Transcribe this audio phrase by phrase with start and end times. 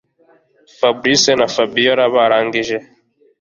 [0.77, 2.77] Fabric na Fabiora barangije